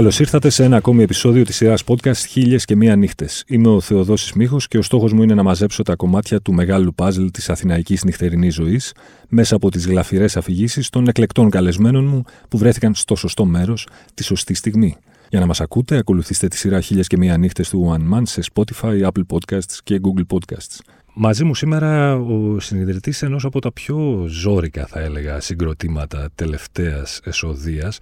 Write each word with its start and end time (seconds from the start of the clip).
Καλώς 0.00 0.18
ήρθατε 0.18 0.48
σε 0.50 0.64
ένα 0.64 0.76
ακόμη 0.76 1.02
επεισόδιο 1.02 1.44
της 1.44 1.56
σειράς 1.56 1.84
podcast 1.86 2.26
Χίλιες 2.28 2.64
και 2.64 2.76
Μία 2.76 2.96
Νύχτες. 2.96 3.44
Είμαι 3.46 3.68
ο 3.68 3.80
Θεοδόσης 3.80 4.32
Μίχο 4.32 4.56
και 4.68 4.78
ο 4.78 4.82
στόχος 4.82 5.12
μου 5.12 5.22
είναι 5.22 5.34
να 5.34 5.42
μαζέψω 5.42 5.82
τα 5.82 5.96
κομμάτια 5.96 6.40
του 6.40 6.52
μεγάλου 6.52 6.94
παζλ 6.94 7.26
της 7.26 7.50
αθηναϊκής 7.50 8.04
νυχτερινής 8.04 8.54
ζωής 8.54 8.94
μέσα 9.28 9.56
από 9.56 9.70
τις 9.70 9.86
γλαφυρές 9.86 10.36
αφηγήσεις 10.36 10.88
των 10.88 11.08
εκλεκτών 11.08 11.50
καλεσμένων 11.50 12.04
μου 12.04 12.24
που 12.48 12.58
βρέθηκαν 12.58 12.94
στο 12.94 13.14
σωστό 13.14 13.44
μέρος 13.44 13.86
τη 14.14 14.22
σωστή 14.22 14.54
στιγμή. 14.54 14.96
Για 15.28 15.40
να 15.40 15.46
μας 15.46 15.60
ακούτε, 15.60 15.96
ακολουθήστε 15.96 16.48
τη 16.48 16.56
σειρά 16.56 16.80
Χίλιες 16.80 17.06
και 17.06 17.16
Μία 17.16 17.36
Νύχτες 17.36 17.68
του 17.68 17.96
One 17.96 18.14
Man 18.14 18.22
σε 18.24 18.42
Spotify, 18.52 19.02
Apple 19.02 19.36
Podcasts 19.36 19.78
και 19.84 20.00
Google 20.02 20.36
Podcasts. 20.36 20.78
Μαζί 21.14 21.44
μου 21.44 21.54
σήμερα 21.54 22.16
ο 22.16 22.60
συνειδητής 22.60 23.22
ενός 23.22 23.44
από 23.44 23.60
τα 23.60 23.72
πιο 23.72 24.24
ζώρικα 24.28 24.86
θα 24.86 25.00
έλεγα 25.00 25.40
συγκροτήματα 25.40 26.28
τελευταίας 26.34 27.20
εσοδείας 27.24 27.98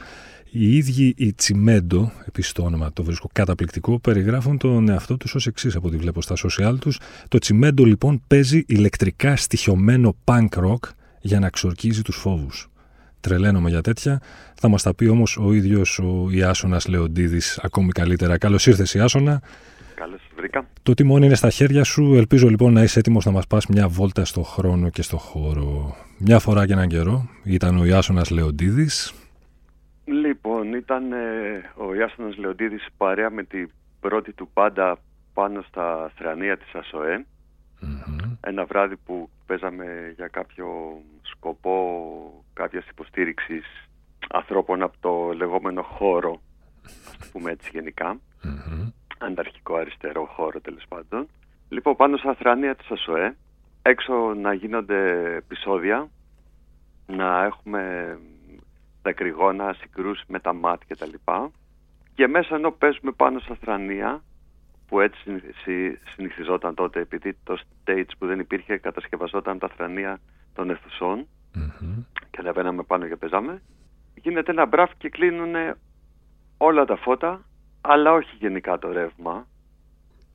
οι 0.50 0.76
ίδιοι 0.76 1.14
οι 1.16 1.32
Τσιμέντο, 1.32 2.12
επίσης 2.26 2.52
το 2.52 2.62
όνομα 2.62 2.92
το 2.92 3.02
βρίσκω 3.02 3.28
καταπληκτικό, 3.32 3.98
περιγράφουν 3.98 4.58
τον 4.58 4.88
εαυτό 4.88 5.16
τους 5.16 5.34
ως 5.34 5.46
εξής 5.46 5.76
από 5.76 5.86
ό,τι 5.86 5.96
βλέπω 5.96 6.22
στα 6.22 6.34
social 6.36 6.74
τους. 6.80 7.00
Το 7.28 7.38
Τσιμέντο 7.38 7.84
λοιπόν 7.84 8.22
παίζει 8.26 8.64
ηλεκτρικά 8.66 9.36
στοιχειωμένο 9.36 10.16
punk 10.24 10.48
rock 10.48 10.90
για 11.20 11.38
να 11.40 11.50
ξορκίζει 11.50 12.02
τους 12.02 12.16
φόβους. 12.16 12.68
Τρελαίνομαι 13.20 13.68
για 13.68 13.80
τέτοια. 13.80 14.20
Θα 14.54 14.68
μας 14.68 14.82
τα 14.82 14.94
πει 14.94 15.06
όμως 15.06 15.36
ο 15.36 15.52
ίδιος 15.52 15.98
ο 15.98 16.28
Ιάσονας 16.30 16.88
Λεοντίδης 16.88 17.58
ακόμη 17.62 17.92
καλύτερα. 17.92 18.38
Καλώς 18.38 18.66
ήρθες, 18.66 18.94
Ιάσονα. 18.94 19.42
Καλώς 19.94 20.20
βρήκα. 20.36 20.66
Το 20.82 20.94
τιμόνι 20.94 21.26
είναι 21.26 21.34
στα 21.34 21.50
χέρια 21.50 21.84
σου. 21.84 22.14
Ελπίζω 22.14 22.48
λοιπόν 22.48 22.72
να 22.72 22.82
είσαι 22.82 22.98
έτοιμος 22.98 23.24
να 23.24 23.30
μας 23.30 23.46
πας 23.46 23.66
μια 23.66 23.88
βόλτα 23.88 24.24
στο 24.24 24.42
χρόνο 24.42 24.90
και 24.90 25.02
στο 25.02 25.16
χώρο. 25.16 25.96
Μια 26.18 26.38
φορά 26.38 26.66
και 26.66 26.72
έναν 26.72 26.88
καιρό 26.88 27.28
ήταν 27.44 27.78
ο 27.78 27.84
Ιάσονας 27.84 28.30
Λεοντίδης. 28.30 29.12
Λοιπόν, 30.04 30.47
ήταν 30.74 31.12
ε, 31.12 31.70
ο 31.76 31.94
Ιάσονας 31.94 32.36
Λεοντίδης 32.36 32.86
παρέα 32.96 33.30
με 33.30 33.44
την 33.44 33.70
πρώτη 34.00 34.32
του 34.32 34.48
πάντα 34.52 34.98
πάνω 35.34 35.62
στα 35.62 36.12
θρανία 36.16 36.56
της 36.56 36.74
ΑΣΟΕ. 36.74 37.26
Ένα 38.40 38.64
βράδυ 38.64 38.96
που 38.96 39.30
παίζαμε 39.46 40.12
για 40.16 40.28
κάποιο 40.28 40.66
σκοπό 41.22 42.44
κάποιας 42.52 42.88
υποστήριξης 42.88 43.64
ανθρώπων 44.30 44.82
από 44.82 44.96
το 45.00 45.32
λεγόμενο 45.32 45.82
χώρο, 45.82 46.40
ας 46.84 47.16
το 47.18 47.26
πούμε 47.32 47.50
έτσι 47.50 47.70
γενικά, 47.72 48.20
ανταρχικό 49.18 49.74
αριστερό 49.74 50.24
χώρο 50.24 50.60
τέλος 50.60 50.84
πάντων. 50.88 51.28
Λοιπόν, 51.68 51.96
πάνω 51.96 52.16
στα 52.16 52.34
θρανία 52.34 52.74
της 52.76 52.90
ΑΣΟΕ, 52.90 53.36
έξω 53.82 54.34
να 54.34 54.52
γίνονται 54.52 55.34
επεισόδια, 55.36 56.08
να 57.06 57.44
έχουμε 57.44 58.18
δακρυγόνα, 59.08 59.72
συγκρούσει 59.72 60.24
με 60.28 60.38
τα 60.40 60.52
μάτια 60.52 60.96
κτλ. 60.98 61.32
Και 62.14 62.26
μέσα 62.26 62.54
ενώ 62.54 62.70
παίζουμε 62.70 63.12
πάνω 63.12 63.38
στα 63.38 63.54
θρανία, 63.54 64.22
που 64.88 65.00
έτσι 65.00 65.42
συνηθιζόταν 66.14 66.74
τότε, 66.74 67.00
επειδή 67.00 67.36
το 67.44 67.58
stage 67.84 68.10
που 68.18 68.26
δεν 68.26 68.38
υπήρχε 68.38 68.76
κατασκευαζόταν 68.76 69.58
τα 69.58 69.68
θρανία 69.68 70.20
των 70.54 70.70
αιθουσών 70.70 71.26
mm-hmm. 71.54 72.04
και 72.30 72.38
ανεβαίναμε 72.40 72.82
πάνω 72.82 73.08
και 73.08 73.16
παίζαμε, 73.16 73.62
γίνεται 74.14 74.50
ένα 74.50 74.66
μπραφ 74.66 74.90
και 74.98 75.08
κλείνουν 75.08 75.54
όλα 76.56 76.84
τα 76.84 76.96
φώτα, 76.96 77.44
αλλά 77.80 78.12
όχι 78.12 78.36
γενικά 78.40 78.78
το 78.78 78.92
ρεύμα, 78.92 79.46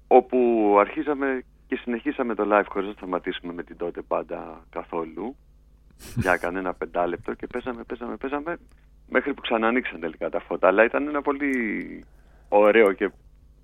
όπου 0.08 0.38
αρχίζαμε 0.80 1.44
και 1.68 1.76
συνεχίσαμε 1.76 2.36
το 2.36 2.44
live 2.52 2.66
χωρίς 2.68 2.88
να 2.88 2.94
σταματήσουμε 2.94 3.54
με 3.54 3.64
την 3.64 3.78
τότε 3.78 4.02
πάντα 4.02 4.66
καθόλου 4.70 5.36
για 6.16 6.38
κανένα 6.38 6.74
πεντάλεπτο 6.74 7.34
και 7.34 7.48
παίζαμε, 7.48 7.84
παίζαμε, 7.84 8.16
παίζαμε 8.16 8.58
μέχρι 9.10 9.34
που 9.34 9.42
ξανανοίξαν 9.42 10.00
τελικά 10.00 10.30
τα 10.30 10.40
φώτα. 10.40 10.68
Αλλά 10.68 10.84
ήταν 10.84 11.08
ένα 11.08 11.22
πολύ 11.22 11.52
ωραίο 12.50 12.92
και 12.92 13.12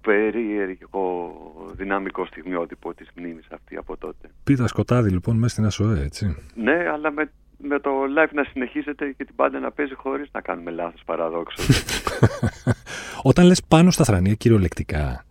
περίεργο 0.01 1.33
δυναμικό 1.73 2.25
στιγμιότυπο 2.25 2.93
της 2.93 3.07
μνήμης 3.15 3.47
αυτή 3.49 3.75
από 3.75 3.97
τότε. 3.97 4.29
Πήτα 4.43 4.67
σκοτάδι 4.67 5.09
λοιπόν 5.09 5.37
μέσα 5.37 5.53
στην 5.53 5.65
ΑΣΟΕ, 5.65 6.01
έτσι. 6.03 6.37
Ναι, 6.55 6.89
αλλά 6.93 7.11
με, 7.11 7.31
με 7.57 7.79
το 7.79 7.91
live 8.17 8.33
να 8.33 8.43
συνεχίζεται 8.43 9.11
και 9.17 9.25
την 9.25 9.35
πάντα 9.35 9.59
να 9.59 9.71
παίζει 9.71 9.93
χωρίς 9.93 10.29
να 10.31 10.41
κάνουμε 10.41 10.71
λάθος 10.71 11.01
παραδόξο. 11.05 11.63
Όταν 13.29 13.45
λες 13.45 13.63
πάνω 13.67 13.91
στα 13.91 14.03
θρανία 14.03 14.33
κυριολεκτικά. 14.33 15.25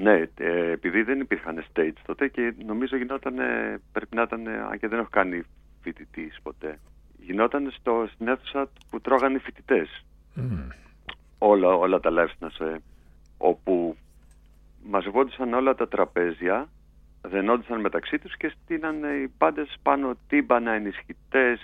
Ναι, 0.00 0.22
ε, 0.34 0.70
επειδή 0.70 1.02
δεν 1.02 1.20
υπήρχαν 1.20 1.64
stage 1.72 1.98
τότε 2.06 2.28
και 2.28 2.54
νομίζω 2.66 2.96
γινόταν, 2.96 3.34
πρέπει 3.92 4.16
να 4.16 4.22
ήταν, 4.22 4.48
αν 4.70 4.78
και 4.78 4.88
δεν 4.88 4.98
έχω 4.98 5.08
κάνει 5.10 5.42
φοιτητής 5.86 6.38
ποτέ. 6.42 6.78
Γινόταν 7.18 7.72
στο, 7.78 8.08
στην 8.12 8.28
αίθουσα 8.28 8.68
που 8.90 9.00
τρώγανε 9.00 9.36
οι 9.36 9.38
φοιτητές. 9.38 10.04
Όλα, 11.38 11.68
όλα 11.68 12.00
τα 12.00 12.10
live 12.12 12.30
στην 12.34 12.46
ΑΣΕ. 12.46 12.80
Όπου 13.38 13.96
μαζευόντουσαν 14.84 15.52
όλα 15.52 15.74
τα 15.74 15.88
τραπέζια, 15.88 16.68
δενόντουσαν 17.22 17.80
μεταξύ 17.80 18.18
τους 18.18 18.36
και 18.36 18.52
στείνανε 18.54 19.08
οι 19.08 19.28
πάντες 19.38 19.76
πάνω 19.82 20.14
τύμπανα, 20.28 20.72
ενισχυτές 20.72 21.60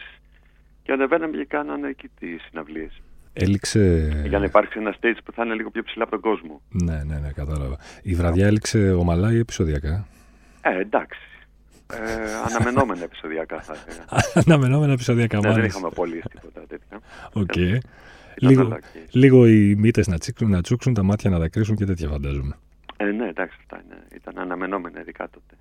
και 0.83 0.93
ανεβαίναμε 0.93 1.37
και 1.37 1.45
κάνανε 1.45 1.89
εκεί 1.89 2.09
τις 2.19 2.43
συναυλίες. 2.43 3.01
Έληξε... 3.33 4.13
Για 4.27 4.39
να 4.39 4.45
υπάρξει 4.45 4.79
ένα 4.79 4.95
stage 5.01 5.19
που 5.25 5.33
θα 5.33 5.45
είναι 5.45 5.55
λίγο 5.55 5.71
πιο 5.71 5.83
ψηλά 5.83 6.03
από 6.03 6.13
τον 6.13 6.21
κόσμο. 6.21 6.61
Ναι, 6.69 7.03
ναι, 7.05 7.19
ναι, 7.19 7.33
κατάλαβα. 7.33 7.77
Η 8.03 8.15
βραδιά 8.15 8.47
έληξε 8.47 8.93
ομαλά 8.93 9.33
ή 9.33 9.39
επεισοδιακά; 9.39 10.07
Ε, 10.63 10.79
εντάξει. 10.79 11.21
Ε, 11.87 12.35
αναμενόμενα 12.47 13.03
επεισοδιακά 13.03 13.61
θα 13.61 13.77
έλεγα. 13.87 14.05
αναμενόμενα 14.47 14.93
επεισοδιακά, 14.93 15.39
ναι, 15.39 15.53
δεν 15.53 15.65
είχαμε 15.65 15.89
πολύ 15.95 16.23
τίποτα 16.31 16.61
τέτοια. 16.69 17.01
Okay. 17.33 17.79
Λίγο, 18.35 18.79
λίγο 19.11 19.47
οι 19.47 19.75
μύτες 19.75 20.07
να, 20.07 20.19
τσίξουν, 20.19 20.51
να 20.51 20.63
τσούξουν, 20.63 20.95
τα 20.95 21.03
μάτια 21.03 21.31
να 21.31 21.39
δακρύσουν 21.39 21.77
και 21.77 21.85
τέτοια 21.85 22.09
φαντάζομαι. 22.09 22.57
Ε, 22.97 23.05
ναι, 23.05 23.29
εντάξει, 23.29 23.57
αυτά 23.61 23.83
είναι. 23.85 24.03
ήταν 24.15 24.39
αναμενόμενα 24.39 25.01
ειδικά 25.01 25.29
τότε. 25.31 25.55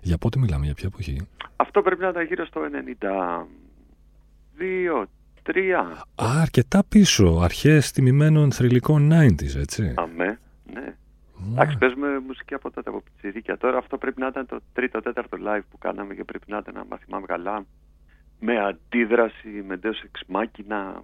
Για 0.00 0.18
πότε 0.18 0.38
μιλάμε, 0.38 0.64
για 0.64 0.74
ποια 0.74 0.88
εποχή; 0.92 1.20
Αυτό 1.56 1.82
πρέπει 1.82 2.00
να 2.00 2.08
ήταν 2.08 2.26
γύρω 2.26 2.46
στο 2.46 2.60
92, 4.58 5.06
3. 5.52 5.58
Α, 6.14 6.40
αρκετά 6.40 6.84
πίσω. 6.88 7.40
Αρχές 7.42 7.90
τιμημένων 7.90 8.52
θρηλυκών 8.52 9.12
90s, 9.12 9.56
έτσι. 9.56 9.94
Αμέ, 9.96 10.38
ναι. 10.72 10.94
Εντάξει, 11.50 11.78
παίζουμε 11.78 12.18
μουσική 12.18 12.54
από 12.54 12.70
τότε 12.70 12.90
από 12.90 13.00
πιτσιρίκια. 13.00 13.56
Τώρα 13.56 13.78
αυτό 13.78 13.98
πρέπει 13.98 14.20
να 14.20 14.26
ήταν 14.26 14.46
το 14.46 14.60
τρίτο, 14.72 15.00
τέταρτο 15.00 15.36
live 15.46 15.62
που 15.70 15.78
κάναμε 15.78 16.14
και 16.14 16.24
πρέπει 16.24 16.44
να 16.48 16.58
ήταν, 16.58 16.86
να 16.88 16.96
θυμάμαι 16.96 17.26
καλά, 17.26 17.66
με 18.40 18.58
αντίδραση, 18.58 19.48
με 19.66 19.76
ντέος 19.76 20.00
εξμάκινα, 20.00 21.02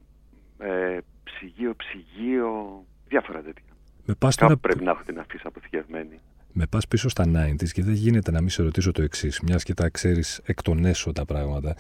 ε, 0.59 0.99
ψυγείο, 1.25 1.75
ψυγείο, 1.77 2.85
διάφορα 3.09 3.43
τέτοια. 3.43 3.75
Με 4.05 4.15
πας 4.15 4.37
τώρα... 4.37 4.51
Κάπου 4.51 4.61
πρέπει 4.61 4.85
να 4.85 4.91
έχω 4.91 5.03
την 5.03 5.19
αφήσα 5.19 5.49
αποθηκευμένη. 5.49 6.21
Με 6.53 6.67
πας 6.67 6.89
πίσω 6.89 7.09
στα 7.09 7.25
90s 7.25 7.69
και 7.73 7.83
δεν 7.83 7.95
γίνεται 7.95 8.31
να 8.31 8.41
μην 8.41 8.51
σε 8.51 8.63
ρωτήσω 8.63 8.93
το 8.93 9.03
εξής, 9.03 9.41
μιας 9.41 9.63
και 9.63 9.75
τα 9.75 9.89
ξέρεις 9.89 10.41
εκ 10.45 10.63
των 10.63 10.85
έσω 10.85 11.13
τα 11.13 11.25
πράγματα. 11.25 11.77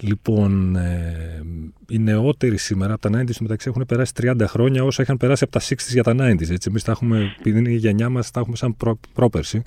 Λοιπόν, 0.00 0.76
ε, 0.76 1.42
οι 1.88 1.98
νεότεροι 1.98 2.56
σήμερα 2.56 2.94
από 2.94 3.10
τα 3.10 3.20
90s 3.20 3.36
μεταξύ 3.40 3.68
έχουν 3.68 3.86
περάσει 3.86 4.12
30 4.20 4.44
χρόνια 4.46 4.84
όσα 4.84 5.02
είχαν 5.02 5.16
περάσει 5.16 5.44
από 5.44 5.52
τα 5.52 5.60
60s 5.60 5.92
για 5.92 6.02
τα 6.02 6.12
90s. 6.12 6.50
Έτσι. 6.50 6.68
Εμείς 6.68 6.82
τα 6.82 6.92
έχουμε, 6.92 7.34
επειδή 7.38 7.58
είναι 7.58 7.70
η 7.70 7.76
γενιά 7.76 8.08
μας, 8.08 8.30
τα 8.30 8.40
έχουμε 8.40 8.56
σαν 8.56 8.76
προ, 8.76 8.98
πρόπερση. 9.12 9.62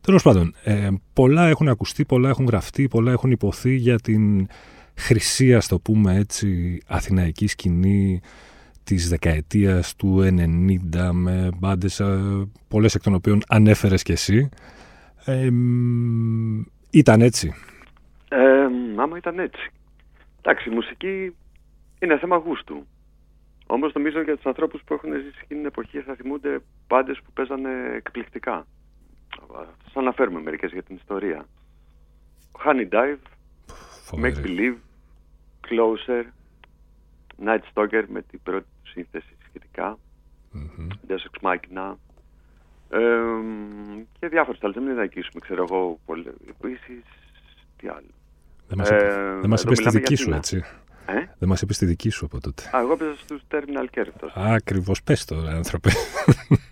Τέλος 0.00 0.22
πάντων, 0.22 0.54
ε, 0.64 0.88
πολλά 1.12 1.48
έχουν 1.48 1.68
ακουστεί, 1.68 2.04
πολλά 2.04 2.28
έχουν 2.28 2.46
γραφτεί, 2.46 2.88
πολλά 2.88 3.12
έχουν 3.12 3.30
υποθεί 3.30 3.74
για 3.74 3.98
την 3.98 4.46
χρυσή, 4.94 5.54
ας 5.54 5.66
το 5.66 5.78
πούμε 5.78 6.16
έτσι, 6.16 6.80
αθηναϊκή 6.86 7.46
σκηνή 7.46 8.20
της 8.86 9.08
δεκαετίας 9.08 9.96
του 9.96 10.22
90 10.22 11.12
με 11.12 11.48
μπάντες, 11.58 12.00
ε, 12.00 12.48
πολλές 12.68 12.94
εκ 12.94 13.02
των 13.02 13.14
οποίων 13.14 13.40
ανέφερες 13.48 14.02
κι 14.02 14.12
εσύ. 14.12 14.48
Ε, 15.24 15.48
ήταν 16.90 17.20
έτσι. 17.20 17.54
Ε, 18.28 18.66
άμα 18.96 19.16
ήταν 19.16 19.38
έτσι. 19.38 19.70
Εντάξει, 20.42 20.68
η 20.70 20.74
μουσική 20.74 21.36
είναι 21.98 22.18
θέμα 22.18 22.36
γούστου. 22.36 22.86
Όμως 23.66 23.92
νομίζω 23.92 24.22
για 24.22 24.36
τους 24.36 24.46
ανθρώπους 24.46 24.82
που 24.84 24.94
έχουν 24.94 25.12
ζήσει 25.12 25.38
εκείνη 25.42 25.60
την 25.60 25.66
εποχή 25.66 26.00
θα 26.00 26.14
θυμούνται 26.14 26.58
πάντες 26.86 27.20
που 27.24 27.32
παίζανε 27.32 27.70
εκπληκτικά. 27.96 28.66
Σας 29.84 29.94
αναφέρουμε 29.94 30.40
μερικές 30.40 30.72
για 30.72 30.82
την 30.82 30.96
ιστορία. 30.96 31.46
Honey 32.64 32.88
Dive, 32.88 33.18
Make 34.22 34.40
Believe, 34.44 34.76
Closer, 35.68 36.24
Night 37.44 37.62
Stalker 37.74 38.04
με 38.08 38.22
την 38.22 38.40
πρώτη 38.42 38.64
του 38.64 38.75
σύνθεση 38.96 39.36
σχετικά, 39.48 39.98
mm-hmm. 40.54 40.88
Deus 41.08 41.24
Ex 41.28 41.48
Machina, 41.48 41.94
ε, 42.90 43.00
και 44.18 44.28
διάφορες 44.28 44.62
άλλες. 44.62 44.76
Δεν 44.76 44.84
μην 44.84 44.94
δακίσουμε, 44.94 45.40
ξέρω 45.40 45.66
εγώ, 45.68 45.98
επίσης, 46.48 47.02
τι 47.76 47.88
άλλο. 47.88 48.14
Δεν 48.68 48.78
μας, 48.78 48.90
ε, 48.90 49.38
δεν 49.40 49.50
μας 49.50 49.62
είπες 49.62 49.78
τη 49.78 49.90
δική 49.90 50.14
σου, 50.14 50.30
έτσι. 50.30 50.64
Ε; 51.06 51.14
Δεν 51.38 51.48
μας 51.48 51.62
είπες 51.62 51.78
τη 51.78 51.86
δική 51.86 52.10
σου 52.10 52.24
από 52.24 52.40
τότε. 52.40 52.62
Α, 52.76 52.80
εγώ 52.80 52.92
έπαιζα 52.92 53.14
στους 53.16 53.42
Terminal 53.50 53.98
Care. 53.98 54.28
Ακριβώς, 54.34 55.02
πες 55.02 55.24
το, 55.24 55.36
άνθρωπε. 55.36 55.90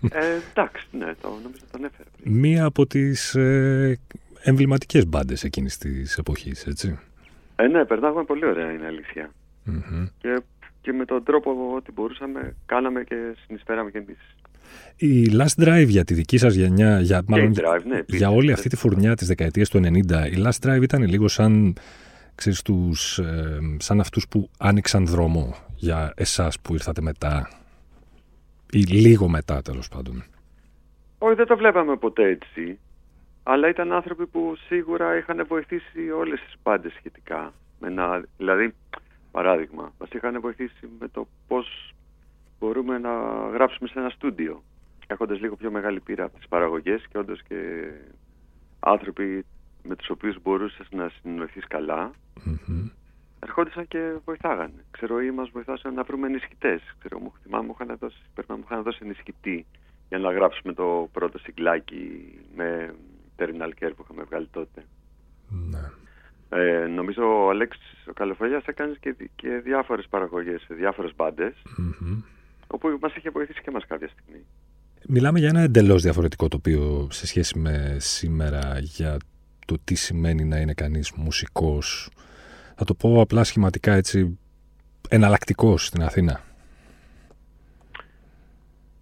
Ε, 0.09 0.39
εντάξει, 0.49 0.87
ναι, 0.91 1.13
το, 1.21 1.29
νομίζω 1.43 1.63
τον 1.71 1.83
έφερα. 1.83 2.09
Μία 2.23 2.65
από 2.65 2.85
τις 2.85 3.35
ε, 3.35 3.99
εμβληματικές 4.41 5.07
μπάντες 5.07 5.43
εκείνης 5.43 5.77
της 5.77 6.17
εποχής, 6.17 6.65
έτσι. 6.65 6.99
Ε, 7.55 7.67
ναι, 7.67 7.85
περνάγαμε 7.85 8.23
πολύ 8.23 8.45
ωραία 8.45 8.71
είναι 8.71 8.85
αλήθεια. 8.85 9.31
Και, 10.17 10.41
και 10.85 10.93
με 10.93 11.05
τον 11.05 11.23
τρόπο 11.23 11.73
ότι 11.75 11.91
μπορούσαμε, 11.91 12.55
κάναμε 12.65 13.03
και 13.03 13.15
συνεισφέραμε 13.45 13.91
και 13.91 13.97
εμείς. 13.97 14.35
Η 14.95 15.37
Last 15.39 15.63
Drive 15.63 15.87
για 15.87 16.03
τη 16.03 16.13
δική 16.13 16.37
σας 16.37 16.53
γενιά, 16.53 16.99
για, 16.99 17.23
μάλλον, 17.27 17.53
Drive, 17.55 17.83
ναι, 17.85 17.97
επίσης. 17.97 18.19
για 18.19 18.29
όλη 18.29 18.51
αυτή 18.51 18.69
τη 18.69 18.75
φουρνιά 18.75 19.15
της 19.15 19.27
δεκαετίας 19.27 19.69
του 19.69 19.77
90, 19.77 20.27
η 20.27 20.43
Last 20.45 20.67
Drive 20.67 20.81
ήταν 20.81 21.03
λίγο 21.03 21.27
σαν, 21.27 21.73
ξέρεις, 22.35 22.61
τους, 22.61 23.17
ε, 23.17 23.59
σαν 23.77 23.99
αυτούς 23.99 24.27
που 24.27 24.49
άνοιξαν 24.59 25.05
δρόμο 25.05 25.55
για 25.75 26.13
εσάς 26.15 26.59
που 26.59 26.73
ήρθατε 26.73 27.01
μετά 27.01 27.49
ή 28.71 28.79
λίγο 28.79 29.27
μετά 29.29 29.61
τέλος 29.61 29.87
πάντων. 29.87 30.23
Όχι, 31.17 31.35
δεν 31.35 31.45
το 31.45 31.57
βλέπαμε 31.57 31.95
ποτέ 31.95 32.23
έτσι. 32.23 32.79
Αλλά 33.43 33.69
ήταν 33.69 33.91
άνθρωποι 33.91 34.25
που 34.25 34.55
σίγουρα 34.67 35.17
είχαν 35.17 35.45
βοηθήσει 35.47 36.11
όλες 36.17 36.39
τις 36.39 36.55
πάντες 36.63 36.93
σχετικά. 36.97 37.53
Με 37.79 37.87
ένα, 37.87 38.23
δηλαδή, 38.37 38.73
παράδειγμα, 39.35 39.93
μας 39.99 40.09
είχαν 40.09 40.41
βοηθήσει 40.41 40.89
με 40.99 41.07
το 41.07 41.27
πώς 41.47 41.93
μπορούμε 42.59 42.97
να 42.97 43.11
γράψουμε 43.53 43.87
σε 43.89 43.99
ένα 43.99 44.09
στούντιο. 44.09 44.63
Έχοντας 45.07 45.39
λίγο 45.39 45.55
πιο 45.55 45.71
μεγάλη 45.71 45.99
πείρα 45.99 46.23
από 46.23 46.37
τις 46.37 46.47
παραγωγές 46.47 47.05
και 47.09 47.17
όντως 47.17 47.43
και 47.43 47.57
άνθρωποι 48.79 49.45
με 49.83 49.95
τους 49.95 50.09
οποίους 50.09 50.41
μπορούσες 50.41 50.87
να 50.91 51.09
συνεννοηθείς 51.09 51.67
καλά, 51.67 52.11
Μμμ. 52.43 52.89
ερχόντουσαν 53.39 53.87
και 53.87 54.13
βοηθάγανε. 54.25 54.85
Ξέρω, 54.91 55.21
ή 55.21 55.31
μας 55.31 55.49
βοηθάσαν 55.49 55.93
να 55.93 56.03
βρούμε 56.03 56.27
ενισχυτές. 56.27 56.81
Ξέρω, 56.99 57.19
μου 57.19 57.33
θυμάμαι, 57.43 57.65
μου 57.65 57.75
είχαν 57.79 57.97
δώσει, 57.99 58.21
πρέπει 58.33 58.49
να 58.51 58.57
μου 58.57 58.63
είχαν 58.65 58.83
δώσει 58.83 58.99
ενισχυτή 59.03 59.65
για 60.07 60.17
να 60.17 60.31
γράψουμε 60.31 60.73
το 60.73 61.09
πρώτο 61.11 61.37
συγκλάκι 61.37 62.33
με 62.55 62.95
Terminal 63.37 63.71
Care 63.79 63.91
που 63.95 64.03
είχαμε 64.03 64.23
βγάλει 64.23 64.47
τότε. 64.51 64.85
Ναι. 65.49 66.04
Ε, 66.49 66.85
νομίζω 66.87 67.45
ο 67.45 67.49
Αλέξης 67.49 68.07
ο 68.09 68.13
Καλεφαγιάς 68.13 68.65
έκανες 68.65 68.97
και, 68.99 69.11
δι- 69.17 69.29
και 69.35 69.49
διάφορες 69.63 70.07
παραγωγές 70.09 70.61
σε 70.61 70.73
διάφορες 70.73 71.11
μπάντες, 71.15 71.53
Μμμ. 71.77 72.21
όπου 72.67 72.97
μας 73.01 73.15
είχε 73.15 73.29
βοηθήσει 73.29 73.61
και 73.61 73.71
μας 73.71 73.85
κάποια 73.85 74.07
στιγμή. 74.07 74.45
Μιλάμε 75.07 75.39
για 75.39 75.47
ένα 75.47 75.59
εντελώς 75.59 76.01
διαφορετικό 76.01 76.47
τοπίο 76.47 77.07
σε 77.11 77.27
σχέση 77.27 77.59
με 77.59 77.95
σήμερα 77.99 78.79
για 78.79 79.17
το 79.65 79.77
τι 79.83 79.95
σημαίνει 79.95 80.43
να 80.43 80.57
είναι 80.59 80.73
κανείς 80.73 81.11
μουσικός. 81.15 82.09
Θα 82.75 82.85
το 82.85 82.93
πω 82.93 83.21
απλά 83.21 83.43
σχηματικά 83.43 83.93
έτσι 83.93 84.39
εναλλακτικός 85.09 85.85
στην 85.85 86.03
Αθήνα. 86.03 86.41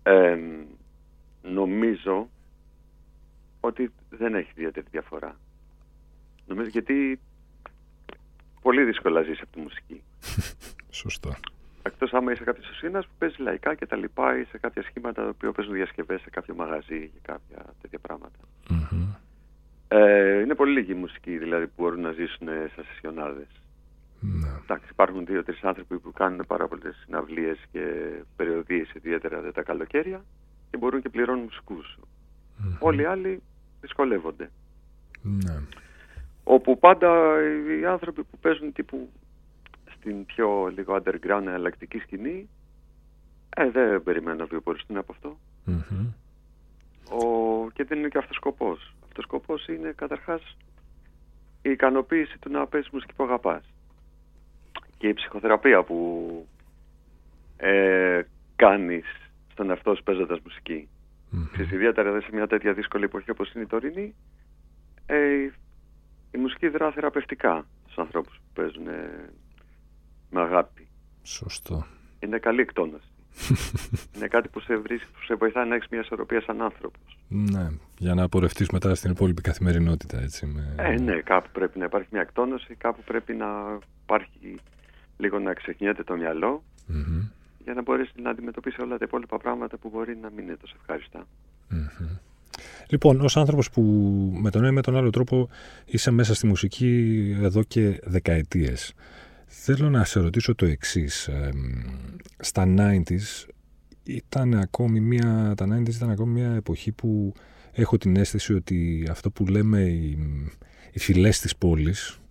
Ε, 0.03 0.37
νομίζω 1.41 2.29
ότι 3.59 3.91
δεν 4.09 4.35
έχει 4.35 4.49
ιδιαίτερη 4.55 4.85
διαφορά. 4.91 5.39
Νομίζω 6.45 6.69
γιατί 6.69 7.19
πολύ 8.63 8.83
δύσκολα 8.83 9.21
ζεις 9.21 9.41
από 9.41 9.51
τη 9.51 9.59
μουσική. 9.59 10.01
Σωστό. 11.01 11.35
Εκτός 11.83 12.13
άμα 12.13 12.31
είσαι 12.31 12.43
κάποιο 12.43 12.63
ουσίνα 12.71 12.99
που 12.99 13.15
παίζεις 13.17 13.37
λαϊκά 13.37 13.75
και 13.75 13.85
τα 13.85 13.95
λοιπά 13.95 14.37
ή 14.39 14.43
σε 14.43 14.57
κάποια 14.57 14.83
σχήματα 14.83 15.33
που 15.37 15.51
παίζουν 15.51 15.73
διασκευές 15.73 16.21
σε 16.21 16.29
κάποιο 16.29 16.55
μαγαζί 16.55 17.09
και 17.13 17.19
κάποια 17.21 17.65
τέτοια 17.81 17.99
πράγματα. 17.99 18.39
Μμμ. 18.69 19.13
Ε, 19.87 20.39
είναι 20.39 20.55
πολύ 20.55 20.73
λίγοι 20.73 20.93
μουσικοί 20.93 21.37
δηλαδή 21.37 21.67
που 21.67 21.73
μπορούν 21.77 22.01
να 22.01 22.11
ζήσουν 22.11 22.47
σε 22.47 22.83
σεσιονάδε. 22.87 23.47
Ναι. 24.19 24.47
Εντάξει, 24.61 24.87
υπάρχουν 24.91 25.25
δύο-τρεις 25.25 25.63
άνθρωποι 25.63 25.99
που 25.99 26.11
κάνουν 26.11 26.45
πάρα 26.47 26.67
πολλές 26.67 26.95
συναυλίες 27.05 27.57
και 27.71 27.81
περιοδίες, 28.35 28.91
ιδιαίτερα 28.93 29.41
δε 29.41 29.51
τα 29.51 29.63
καλοκαίρια, 29.63 30.23
και 30.69 30.77
μπορούν 30.77 31.01
και 31.01 31.09
πληρώνουν 31.09 31.43
μουσικού. 31.43 31.81
Όλοι 32.79 33.01
οι 33.01 33.05
άλλοι 33.05 33.41
δυσκολεύονται. 33.81 34.49
Ναι. 35.21 35.55
Όπου 36.53 36.79
πάντα 36.79 37.35
οι 37.81 37.85
άνθρωποι 37.85 38.23
που 38.23 38.37
παίζουν 38.37 38.73
τύπου 38.73 39.09
στην 39.95 40.25
πιο 40.25 40.71
λίγο 40.75 40.95
underground 40.95 41.41
εναλλακτική 41.41 41.97
σκηνή, 41.97 42.49
ε, 43.55 43.69
δεν 43.69 44.03
περιμένουν 44.03 44.39
να 44.39 44.45
βιοποριστούν 44.45 44.97
από 44.97 45.11
αυτό. 45.11 45.37
Μμμ. 45.63 46.07
Ο... 47.09 47.69
Και 47.73 47.83
δεν 47.83 47.97
είναι 47.97 48.07
και 48.07 48.17
αυτός 48.17 48.35
σκοπός. 48.35 48.95
Αυτός 49.03 49.23
σκοπός 49.23 49.67
είναι 49.67 49.91
καταρχάς 49.95 50.57
η 51.61 51.69
ικανοποίηση 51.69 52.37
του 52.39 52.51
να 52.51 52.67
παίζεις 52.67 52.89
μουσική 52.89 53.13
που 53.13 53.23
αγαπάς. 53.23 53.63
Και 54.97 55.07
η 55.07 55.13
ψυχοθεραπεία 55.13 55.83
που 55.83 56.47
ε, 57.57 58.21
κάνεις 58.55 59.05
στον 59.51 59.69
εαυτό 59.69 59.95
σου 59.95 60.03
παίζοντας 60.03 60.39
μουσική. 60.43 60.87
Μμμ. 61.29 61.47
Ξέρεις, 61.51 61.71
ιδιαίτερα 61.71 62.11
δε 62.11 62.21
σε 62.21 62.29
μια 62.31 62.47
τέτοια 62.47 62.73
δύσκολη 62.73 63.03
εποχή 63.03 63.31
όπως 63.31 63.53
είναι 63.53 63.63
η 63.63 63.67
τωρινή, 63.67 64.15
ε, 65.05 65.49
η 66.33 66.37
μουσική 66.37 66.67
δρά 66.67 66.91
θεραπευτικά 66.91 67.65
στους 67.83 67.97
ανθρώπους 67.97 68.35
που 68.35 68.61
παίζουν 68.61 68.87
ε, 68.87 69.29
με 70.29 70.41
αγάπη. 70.41 70.87
Σωστό. 71.23 71.85
Είναι 72.19 72.37
καλή 72.37 72.61
εκτόνωση. 72.61 73.07
είναι 74.15 74.27
κάτι 74.27 74.47
που 74.47 74.59
σε, 74.59 74.77
βρίσκει, 74.77 75.11
που 75.11 75.23
σε 75.25 75.35
βοηθάει 75.35 75.67
να 75.67 75.75
έχεις 75.75 75.87
μια 75.89 75.99
ισορροπία 75.99 76.41
σαν 76.41 76.61
άνθρωπος. 76.61 77.17
Ναι. 77.27 77.69
Για 77.97 78.13
να 78.13 78.23
απορρευτείς 78.23 78.69
μετά 78.69 78.95
στην 78.95 79.11
υπόλοιπη 79.11 79.41
καθημερινότητα 79.41 80.21
έτσι. 80.21 80.45
Με... 80.45 80.75
Ε, 80.77 80.99
ναι, 80.99 81.21
κάπου 81.21 81.49
πρέπει 81.51 81.79
να 81.79 81.85
υπάρχει 81.85 82.07
μια 82.11 82.21
εκτόνωση, 82.21 82.75
κάπου 82.75 83.03
πρέπει 83.03 83.33
να 83.33 83.79
υπάρχει 84.03 84.55
λίγο 85.17 85.39
να 85.39 85.53
ξεχνιέται 85.53 86.03
το 86.03 86.15
μυαλό 86.15 86.63
Μμμ. 86.87 87.21
για 87.63 87.73
να 87.73 87.81
μπορέσει 87.81 88.11
να 88.21 88.29
αντιμετωπίσεις 88.29 88.79
όλα 88.79 88.97
τα 88.97 89.05
υπόλοιπα 89.05 89.37
πράγματα 89.37 89.77
που 89.77 89.89
μπορεί 89.89 90.17
να 90.17 90.29
μην 90.29 90.43
είναι 90.43 90.55
τόσο 90.55 90.75
ευχάριστα. 90.79 91.27
Μμμ. 91.69 92.17
Λοιπόν, 92.87 93.21
ως 93.21 93.37
άνθρωπος 93.37 93.69
που 93.69 93.81
με 94.41 94.49
τον 94.49 94.61
ένα 94.61 94.71
ή 94.71 94.73
με 94.73 94.81
τον 94.81 94.97
άλλο 94.97 95.09
τρόπο 95.09 95.49
είσαι 95.85 96.11
μέσα 96.11 96.33
στη 96.33 96.47
μουσική 96.47 97.35
εδώ 97.41 97.63
και 97.63 97.99
δεκαετίες, 98.03 98.93
θέλω 99.45 99.89
να 99.89 100.03
σε 100.03 100.19
ρωτήσω 100.19 100.55
το 100.55 100.65
εξής. 100.65 101.27
Εμ, 101.27 101.81
στα 102.39 102.73
90s 102.77 103.47
ήταν 104.03 104.53
ακόμη 104.53 104.99
μια, 104.99 105.53
τα 105.57 105.65
90s 105.65 105.93
ήταν 105.93 106.09
ακόμη 106.09 106.31
μια 106.41 106.53
εποχή 106.53 106.91
που 106.91 107.33
έχω 107.71 107.97
την 107.97 108.15
αίσθηση 108.15 108.53
ότι 108.53 109.07
αυτό 109.09 109.31
που 109.31 109.45
λέμε 109.45 109.81
οι, 109.81 110.17
οι 110.91 110.99
φυλές 110.99 111.39
της 111.39 111.55
πόλης, 111.55 112.17
είτε 112.17 112.22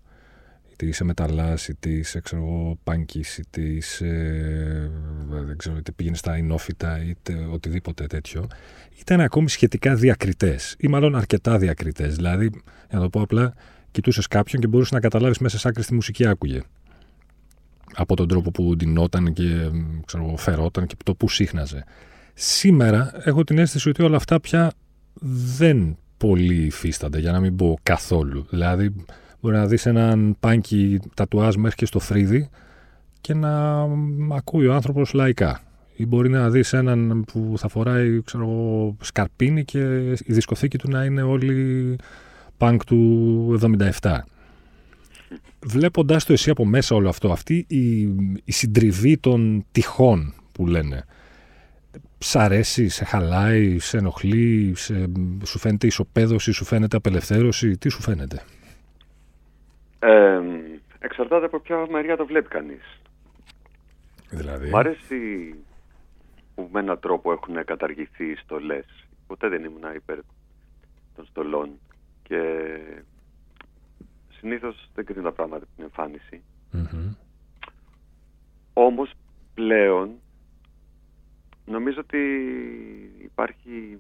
είσαι 0.86 1.04
μεταλλάς, 1.04 1.68
είτε 1.68 1.90
είσαι 1.90 2.20
ξέρω 2.20 2.42
εγώ 2.42 2.78
πάνκης, 2.84 3.38
είτε 3.38 3.60
είσαι 3.60 4.06
δεν 5.28 5.56
ξέρω, 5.56 5.76
είτε 5.76 5.92
πήγαινες 5.92 6.18
στα 6.18 6.34
ενόφυτα, 6.34 7.04
είτε 7.04 7.46
οτιδήποτε 7.50 8.06
τέτοιο, 8.06 8.46
ήταν 9.00 9.20
ακόμη 9.20 9.48
σχετικά 9.48 9.94
διακριτές 9.94 10.74
ή 10.78 10.88
μάλλον 10.88 11.16
αρκετά 11.16 11.58
διακριτές. 11.58 12.14
Δηλαδή, 12.16 12.50
για 12.88 12.98
να 12.98 13.00
το 13.00 13.08
πω 13.08 13.20
απλά, 13.20 13.54
κοιτούσες 13.90 14.26
κάποιον 14.26 14.62
και 14.62 14.68
μπορούσες 14.68 14.92
να 14.92 15.00
καταλάβεις 15.00 15.38
μέσα 15.38 15.58
σ' 15.58 15.66
άκρη 15.66 15.84
τι 15.84 15.94
μουσική 15.94 16.26
άκουγε. 16.26 16.60
Από 17.94 18.16
τον 18.16 18.28
τρόπο 18.28 18.50
που 18.50 18.76
ντυνόταν 18.76 19.32
και 19.32 19.70
ξέρω, 20.04 20.24
εγώ, 20.24 20.36
φερόταν 20.36 20.86
και 20.86 20.94
το 21.04 21.14
που 21.14 21.28
σύχναζε. 21.28 21.84
Σήμερα 22.34 23.12
έχω 23.24 23.44
την 23.44 23.58
αίσθηση 23.58 23.88
ότι 23.88 24.02
όλα 24.02 24.16
αυτά 24.16 24.40
πια 24.40 24.72
δεν 25.56 25.96
πολύ 26.16 26.64
υφίστανται, 26.64 27.18
για 27.18 27.32
να 27.32 27.40
μην 27.40 27.56
πω 27.56 27.78
καθόλου. 27.82 28.46
Δηλαδή, 28.50 28.94
μπορεί 29.42 29.56
να 29.56 29.66
δεις 29.66 29.86
έναν 29.86 30.36
πάνκι 30.40 30.98
τατουάζ 31.14 31.54
μέχρι 31.54 31.76
και 31.76 31.86
στο 31.86 31.98
φρύδι 31.98 32.48
και 33.20 33.34
να 33.34 33.86
μ, 33.86 34.32
ακούει 34.34 34.66
ο 34.66 34.74
άνθρωπος 34.74 35.12
λαϊκά. 35.12 35.60
Ή 35.96 36.06
μπορεί 36.06 36.28
να 36.28 36.50
δεις 36.50 36.72
έναν 36.72 37.24
που 37.32 37.54
θα 37.56 37.68
φοράει 37.68 38.22
ξέρω, 38.22 38.42
εγώ, 38.42 38.96
σκαρπίνι 39.00 39.64
και 39.64 40.10
η 40.10 40.32
δισκοθήκη 40.32 40.78
του 40.78 40.90
να 40.90 41.04
είναι 41.04 41.22
όλη 41.22 41.96
πανκ 42.56 42.84
του 42.84 43.58
77. 44.00 44.18
Βλέποντας 45.64 46.24
το 46.24 46.32
εσύ 46.32 46.50
από 46.50 46.64
μέσα 46.64 46.94
όλο 46.94 47.08
αυτό, 47.08 47.32
αυτή 47.32 47.64
η, 47.68 48.00
η 48.44 48.52
συντριβή 48.52 49.18
των 49.18 49.64
τυχών 49.72 50.34
που 50.52 50.66
λένε, 50.66 51.04
Σ' 52.18 52.36
αρέσει, 52.36 52.88
σε 52.88 53.04
χαλάει, 53.04 53.78
σε 53.78 53.96
ενοχλεί, 53.96 54.72
σε, 54.76 55.10
σου 55.44 55.58
φαίνεται 55.58 55.86
ισοπαίδωση, 55.86 56.52
σου 56.52 56.64
φαίνεται 56.64 56.96
απελευθέρωση, 56.96 57.78
τι 57.78 57.88
σου 57.88 58.02
φαίνεται; 58.02 58.42
Ε, 61.12 61.14
εξαρτάται 61.14 61.46
από 61.46 61.60
ποια 61.60 61.86
μεριά 61.90 62.16
το 62.16 62.26
βλέπει 62.26 62.48
κανείς. 62.48 63.00
Δηλαδή; 64.30 64.70
Μ' 64.70 64.76
αρέσει 64.76 65.54
που 66.54 66.68
με 66.72 66.80
έναν 66.80 67.00
τρόπο 67.00 67.32
έχουν 67.32 67.64
καταργηθεί 67.64 68.24
οι 68.24 68.34
στολές. 68.34 69.06
Ποτέ 69.26 69.48
δεν 69.48 69.64
ήμουν 69.64 69.94
υπέρ 69.94 70.18
των 71.14 71.24
στολών 71.26 71.70
και 72.22 72.40
συνήθως 74.38 74.90
δεν 74.94 75.04
κρίνω 75.04 75.22
τα 75.22 75.32
πράγματα 75.32 75.64
από 75.64 75.74
την 75.74 75.84
εμφάνιση. 75.84 76.42
Μμμ. 76.70 77.14
Όμως 78.72 79.12
πλέον 79.54 80.10
νομίζω 81.64 82.00
ότι 82.00 82.18
υπάρχει 83.22 83.98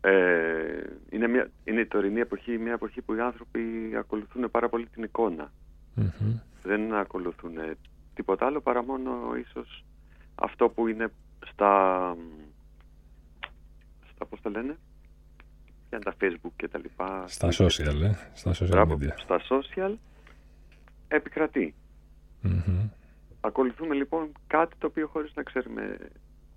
ε, 0.00 0.82
είναι, 1.10 1.28
μια, 1.28 1.50
είναι 1.64 1.80
η 1.80 1.86
τωρινή 1.86 2.20
εποχή 2.20 2.58
μια 2.58 2.72
εποχή 2.72 3.02
που 3.02 3.14
οι 3.14 3.20
άνθρωποι 3.20 3.60
ακολουθούν 3.96 4.50
πάρα 4.50 4.68
πολύ 4.68 4.86
την 4.86 5.02
εικόνα. 5.02 5.52
Μμμ. 5.94 6.40
Δεν 6.62 6.94
ακολουθούν 6.94 7.52
τίποτα 8.14 8.46
άλλο 8.46 8.60
παρά 8.60 8.84
μόνο 8.84 9.34
ίσως 9.36 9.84
αυτό 10.34 10.68
που 10.68 10.86
είναι 10.86 11.12
στα, 11.46 12.16
στα 14.14 14.26
πώς 14.26 14.40
τα 14.40 14.50
λένε, 14.50 14.76
ποια 15.88 15.98
είναι 15.98 16.04
τα 16.04 16.14
facebook 16.20 16.52
και 16.56 16.68
τα 16.68 16.78
λοιπά. 16.78 17.24
Στα 17.28 17.48
social, 17.48 18.00
ε, 18.02 18.12
στα 18.34 18.50
social 18.50 18.68
Μπράβο, 18.68 18.98
media. 19.00 19.14
Στα 19.16 19.40
social 19.48 19.94
επικρατεί. 21.08 21.74
Μμμ. 22.40 22.88
Ακολουθούμε 23.40 23.94
λοιπόν 23.94 24.32
κάτι 24.46 24.76
το 24.78 24.86
οποίο 24.86 25.06
χωρίς 25.06 25.32
να 25.34 25.42
ξέρουμε 25.42 25.98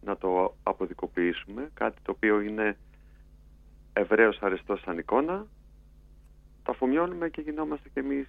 να 0.02 0.18
το 0.18 0.56
αποδικοποιήσουμε, 0.64 1.70
κάτι 1.74 2.02
το 2.02 2.12
οποίο 2.12 2.42
είναι 2.42 2.78
ευρέως 3.94 4.38
αρεστό 4.42 4.76
σαν 4.76 4.98
εικόνα, 4.98 5.48
το 6.64 6.72
αφομοιώνουμε 6.72 7.30
και 7.30 7.42
γινόμαστε 7.42 7.90
κι 7.94 8.00
εμείς, 8.00 8.28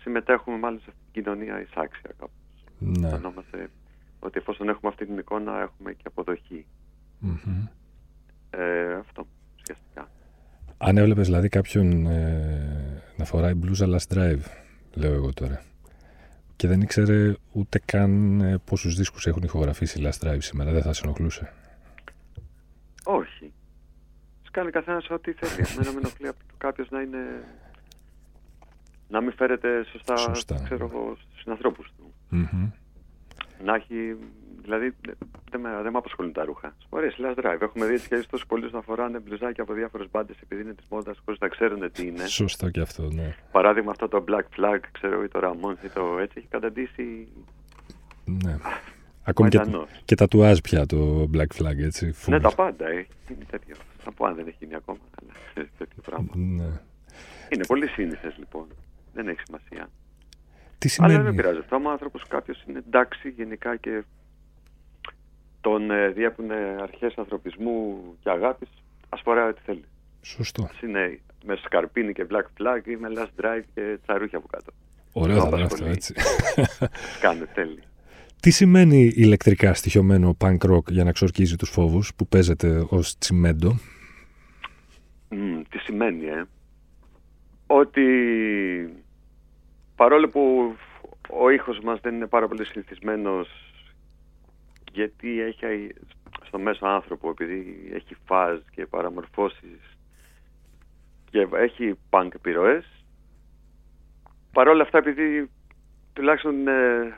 συμμετέχουμε 0.00 0.58
μάλλον 0.58 0.80
σε 0.80 0.86
αυτήν 0.88 1.04
την 1.12 1.22
κοινωνία 1.22 1.60
εισάξια 1.60 2.10
κάπως. 2.18 2.64
Ναι. 2.78 3.06
Αισθανόμαστε 3.06 3.70
ότι 4.18 4.38
εφόσον 4.38 4.68
έχουμε 4.68 4.90
αυτή 4.90 5.06
την 5.06 5.18
εικόνα 5.18 5.60
έχουμε 5.60 5.92
και 5.92 6.02
αποδοχή. 6.06 6.66
Μμμ. 7.18 7.66
Ε, 8.50 8.94
αυτό 8.94 9.26
ουσιαστικά. 9.60 10.08
Αν 10.78 10.96
έβλεπες 10.96 11.26
δηλαδή 11.26 11.48
κάποιον 11.48 12.06
ε, 12.06 13.02
να 13.16 13.24
φοράει 13.24 13.54
μπλούζα 13.54 13.86
last 13.86 14.16
drive, 14.16 14.42
λέω 14.94 15.12
εγώ 15.12 15.32
τώρα, 15.32 15.62
και 16.56 16.68
δεν 16.68 16.80
ήξερε 16.80 17.34
ούτε 17.52 17.80
καν 17.84 18.40
ε, 18.40 18.58
πόσους 18.58 18.94
δίσκους 18.96 19.26
έχουν 19.26 19.42
ηχογραφήσει 19.42 20.00
last 20.04 20.26
drive 20.26 20.38
σήμερα, 20.38 20.72
δεν 20.72 20.82
θα 20.82 20.92
σε 20.92 21.02
ενοχλούσε; 21.04 21.52
Όχι. 24.56 24.70
Σκάνει 24.70 24.70
καθένας 24.70 25.10
ό,τι 25.10 25.32
θέλει. 25.32 25.66
Εμένα 25.72 25.92
με 25.92 25.98
ενοχλεί 25.98 26.30
κάποιος 26.58 26.88
να 26.90 27.00
είναι. 27.00 27.18
να 29.08 29.20
μην 29.20 29.32
φέρεται 29.32 29.84
σωστά, 29.84 30.16
Σωστά. 30.16 30.60
ξέρω 30.64 30.90
εγώ, 30.92 31.16
στους 31.28 31.40
συνανθρώπου 31.40 31.82
του. 31.82 32.14
Μμμ. 32.28 32.70
Να 33.64 33.74
έχει. 33.74 34.16
Δηλαδή, 34.62 34.94
δεν 35.50 35.60
με, 35.60 35.70
δεν 35.82 35.92
με 35.92 35.98
απασχολούν 35.98 36.32
τα 36.32 36.44
ρούχα. 36.44 36.76
Μου 36.90 36.98
αρέσει, 36.98 37.16
last 37.20 37.44
drive. 37.44 37.60
Έχουμε 37.60 37.86
δει 37.86 37.94
έτσι 37.94 38.08
και 38.08 38.14
έτσι 38.14 38.28
τόσους 38.28 38.46
πολλού 38.46 38.68
να 38.72 38.80
φοράνε 38.80 39.18
μπλουζάκια 39.18 39.62
από 39.62 39.72
διάφορες 39.72 40.10
μπάντες 40.10 40.36
επειδή 40.42 40.62
είναι 40.62 40.74
της 40.74 40.86
μόδας 40.90 41.18
χωρίς 41.24 41.40
να 41.40 41.48
ξέρουν 41.48 41.90
τι 41.92 42.06
είναι. 42.06 42.26
Σωστό 42.26 42.70
και 42.70 42.80
αυτό, 42.80 43.02
ναι. 43.10 43.34
Παράδειγμα, 43.52 43.90
αυτό 43.90 44.08
το 44.08 44.24
Black 44.28 44.60
Flag, 44.60 44.78
ξέρω, 44.92 45.22
ή 45.22 45.28
το 45.28 45.40
Ramones 45.42 45.84
ή 45.84 45.88
το 45.88 46.18
έτσι, 46.18 46.34
έχει 46.38 46.46
καταντήσει. 46.46 47.28
ναι. 48.24 48.56
Ακόμη 49.28 49.48
και, 49.48 49.56
Μαϊντανός. 49.58 49.88
και 50.04 50.14
τατουάζ 50.14 50.58
πια 50.58 50.86
το 50.86 51.30
Black 51.34 51.62
Flag, 51.62 51.76
έτσι. 51.78 52.14
full. 52.24 52.28
Ναι, 52.30 52.40
τα 52.40 52.54
πάντα, 52.54 52.86
ε. 52.88 53.06
Είναι 53.30 53.44
τέτοιο. 53.50 53.74
Θα 53.98 54.12
πω 54.12 54.26
αν 54.26 54.34
δεν 54.34 54.46
έχει 54.46 54.56
γίνει 54.60 54.74
ακόμα. 54.74 54.98
Αλλά 55.22 55.32
ξέρεις, 55.50 55.70
τέτοιο 55.78 56.02
πράγμα. 56.02 56.28
Ναι. 56.34 56.80
Είναι 57.48 57.66
πολύ 57.66 57.88
σύνηθες 57.88 58.34
λοιπόν. 58.38 58.66
Δεν 59.14 59.28
έχει 59.28 59.40
σημασία. 59.44 59.88
Τι 60.78 60.88
Αλλά 60.98 61.08
σημαίνει. 61.08 61.12
δεν 61.14 61.24
με 61.24 61.32
πειράζει 61.42 61.58
αυτό. 61.58 61.76
Αν 61.76 61.86
ο 61.86 61.90
άνθρωπος 61.90 62.22
κάποιος 62.28 62.64
είναι 62.68 62.78
εντάξει 62.86 63.28
γενικά 63.28 63.76
και 63.76 64.02
τον 65.60 65.90
ε, 65.90 66.08
διέπουν 66.08 66.50
αρχές 66.82 67.14
ανθρωπισμού 67.16 67.96
και 68.20 68.30
αγάπης, 68.30 68.68
ας 69.08 69.20
φοράει 69.24 69.48
ό,τι 69.48 69.60
θέλει. 69.64 69.84
Σωστό. 70.22 70.68
Ας 70.70 70.80
είναι 70.80 71.20
με 71.44 71.56
σκαρπίνι 71.56 72.12
και 72.12 72.26
black 72.30 72.44
flag 72.62 72.86
ή 72.86 72.96
με 72.96 73.08
last 73.16 73.42
drive 73.44 73.62
και 73.74 73.98
τσαρούχια 74.02 74.38
από 74.38 74.46
κάτω. 74.46 74.72
Ωραίο 75.12 75.36
θα 75.36 75.40
Το 75.42 75.46
ήταν 75.48 75.62
αυτό, 75.62 75.74
απασχολεί. 75.74 75.90
έτσι. 75.92 76.14
Κάνε 77.20 77.44
τέλει. 77.54 77.82
Τι 78.40 78.50
σημαίνει 78.50 79.12
ηλεκτρικά 79.14 79.74
στοιχειωμένο 79.74 80.36
punk 80.40 80.58
rock 80.58 80.90
για 80.90 81.04
να 81.04 81.12
ξορκίζει 81.12 81.56
τους 81.56 81.70
φόβους 81.70 82.14
που 82.14 82.26
παίζεται 82.26 82.86
ως 82.88 83.18
τσιμέντο; 83.18 83.78
Μμ, 85.28 85.60
τι 85.68 85.78
σημαίνει, 85.78 86.26
ε; 86.26 86.44
Ότι 87.66 88.04
παρόλο 89.96 90.28
που 90.28 90.74
ο 91.30 91.50
ήχος 91.50 91.80
μας 91.80 92.00
δεν 92.00 92.14
είναι 92.14 92.26
πάρα 92.26 92.48
πολύ 92.48 92.64
συνηθισμένος 92.64 93.48
γιατί 94.92 95.40
έχει 95.40 95.94
στο 96.44 96.58
μέσο 96.58 96.86
άνθρωπο, 96.86 97.30
επειδή 97.30 97.90
έχει 97.92 98.16
φάζ 98.24 98.58
και 98.70 98.86
παραμορφώσεις 98.86 99.96
και 101.30 101.46
έχει 101.52 101.94
punk 102.10 102.28
επιρροές, 102.34 103.04
παρόλα 104.52 104.82
αυτά 104.82 104.98
επειδή 104.98 105.50
τουλάχιστον 106.12 106.68
ε, 106.68 107.14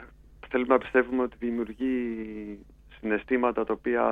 θέλουμε 0.50 0.72
να 0.74 0.78
πιστεύουμε 0.78 1.22
ότι 1.22 1.36
δημιουργεί 1.38 2.58
συναισθήματα 3.00 3.64
τα 3.64 3.72
οποία 3.72 4.04